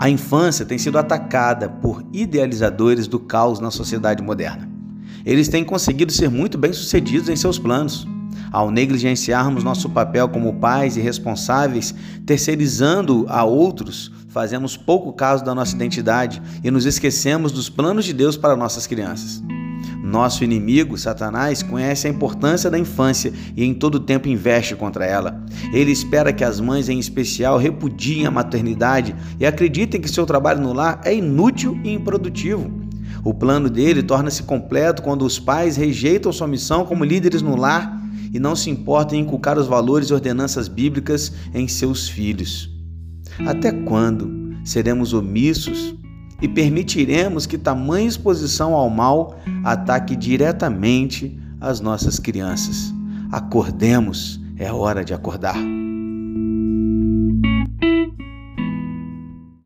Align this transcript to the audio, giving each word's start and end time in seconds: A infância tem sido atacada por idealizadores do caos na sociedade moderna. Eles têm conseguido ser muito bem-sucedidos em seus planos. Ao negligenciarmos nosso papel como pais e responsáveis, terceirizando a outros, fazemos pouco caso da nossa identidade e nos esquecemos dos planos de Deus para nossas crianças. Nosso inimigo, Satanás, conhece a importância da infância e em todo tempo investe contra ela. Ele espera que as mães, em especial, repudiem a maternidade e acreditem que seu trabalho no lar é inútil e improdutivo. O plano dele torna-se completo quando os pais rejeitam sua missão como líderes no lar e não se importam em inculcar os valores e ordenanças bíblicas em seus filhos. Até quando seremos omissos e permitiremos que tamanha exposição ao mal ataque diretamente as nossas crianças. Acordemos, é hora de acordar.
A 0.00 0.08
infância 0.08 0.64
tem 0.64 0.78
sido 0.78 0.96
atacada 0.96 1.68
por 1.68 2.02
idealizadores 2.10 3.06
do 3.06 3.20
caos 3.20 3.60
na 3.60 3.70
sociedade 3.70 4.22
moderna. 4.22 4.66
Eles 5.26 5.46
têm 5.46 5.62
conseguido 5.62 6.10
ser 6.10 6.30
muito 6.30 6.56
bem-sucedidos 6.56 7.28
em 7.28 7.36
seus 7.36 7.58
planos. 7.58 8.08
Ao 8.50 8.70
negligenciarmos 8.70 9.62
nosso 9.62 9.90
papel 9.90 10.26
como 10.30 10.54
pais 10.54 10.96
e 10.96 11.02
responsáveis, 11.02 11.94
terceirizando 12.24 13.26
a 13.28 13.44
outros, 13.44 14.10
fazemos 14.28 14.74
pouco 14.74 15.12
caso 15.12 15.44
da 15.44 15.54
nossa 15.54 15.76
identidade 15.76 16.40
e 16.64 16.70
nos 16.70 16.86
esquecemos 16.86 17.52
dos 17.52 17.68
planos 17.68 18.06
de 18.06 18.14
Deus 18.14 18.38
para 18.38 18.56
nossas 18.56 18.86
crianças. 18.86 19.42
Nosso 20.02 20.42
inimigo, 20.42 20.96
Satanás, 20.96 21.62
conhece 21.62 22.06
a 22.06 22.10
importância 22.10 22.70
da 22.70 22.78
infância 22.78 23.32
e 23.54 23.64
em 23.64 23.74
todo 23.74 24.00
tempo 24.00 24.28
investe 24.28 24.74
contra 24.74 25.04
ela. 25.04 25.44
Ele 25.72 25.92
espera 25.92 26.32
que 26.32 26.42
as 26.42 26.58
mães, 26.58 26.88
em 26.88 26.98
especial, 26.98 27.58
repudiem 27.58 28.26
a 28.26 28.30
maternidade 28.30 29.14
e 29.38 29.44
acreditem 29.44 30.00
que 30.00 30.08
seu 30.08 30.24
trabalho 30.24 30.62
no 30.62 30.72
lar 30.72 31.00
é 31.04 31.14
inútil 31.14 31.78
e 31.84 31.92
improdutivo. 31.92 32.70
O 33.22 33.34
plano 33.34 33.68
dele 33.68 34.02
torna-se 34.02 34.42
completo 34.42 35.02
quando 35.02 35.24
os 35.24 35.38
pais 35.38 35.76
rejeitam 35.76 36.32
sua 36.32 36.48
missão 36.48 36.86
como 36.86 37.04
líderes 37.04 37.42
no 37.42 37.54
lar 37.54 38.00
e 38.32 38.38
não 38.38 38.56
se 38.56 38.70
importam 38.70 39.18
em 39.18 39.22
inculcar 39.22 39.58
os 39.58 39.66
valores 39.66 40.08
e 40.08 40.14
ordenanças 40.14 40.68
bíblicas 40.68 41.32
em 41.52 41.68
seus 41.68 42.08
filhos. 42.08 42.70
Até 43.46 43.70
quando 43.70 44.56
seremos 44.64 45.12
omissos 45.12 45.94
e 46.40 46.48
permitiremos 46.48 47.46
que 47.46 47.58
tamanha 47.58 48.08
exposição 48.08 48.74
ao 48.74 48.88
mal 48.88 49.38
ataque 49.64 50.16
diretamente 50.16 51.38
as 51.60 51.80
nossas 51.80 52.18
crianças. 52.18 52.92
Acordemos, 53.30 54.40
é 54.56 54.72
hora 54.72 55.04
de 55.04 55.12
acordar. 55.12 55.79